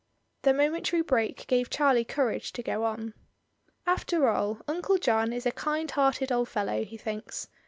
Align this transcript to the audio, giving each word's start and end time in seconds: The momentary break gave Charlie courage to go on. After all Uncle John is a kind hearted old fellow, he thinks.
The 0.41 0.51
momentary 0.51 1.03
break 1.03 1.45
gave 1.45 1.69
Charlie 1.69 2.03
courage 2.03 2.53
to 2.53 2.63
go 2.63 2.85
on. 2.85 3.13
After 3.85 4.29
all 4.29 4.57
Uncle 4.67 4.97
John 4.97 5.31
is 5.31 5.45
a 5.45 5.51
kind 5.51 5.91
hearted 5.91 6.31
old 6.31 6.49
fellow, 6.49 6.83
he 6.83 6.97
thinks. 6.97 7.47